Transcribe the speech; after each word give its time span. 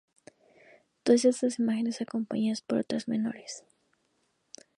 Todas 1.03 1.25
estas 1.25 1.59
imágenes 1.59 2.01
acompañadas 2.01 2.63
por 2.63 2.79
otras 2.79 3.07
menores. 3.07 3.65